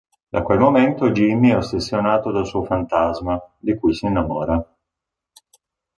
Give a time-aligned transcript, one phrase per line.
[0.31, 4.59] Da quel momento Jimmy è ossessionato dal suo fantasma, di cui si innamora.